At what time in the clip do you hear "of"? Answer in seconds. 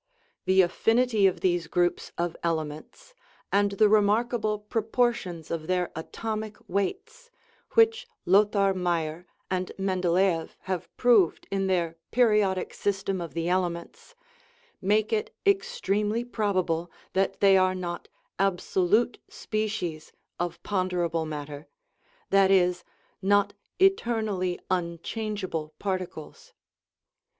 1.29-1.41, 2.17-2.35, 5.51-5.67, 13.21-13.35, 20.39-20.63